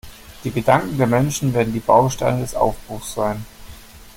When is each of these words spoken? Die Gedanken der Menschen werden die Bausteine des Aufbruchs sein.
Die 0.43 0.49
Gedanken 0.49 0.97
der 0.97 1.05
Menschen 1.05 1.53
werden 1.53 1.73
die 1.73 1.79
Bausteine 1.79 2.39
des 2.41 2.55
Aufbruchs 2.55 3.13
sein. 3.13 3.45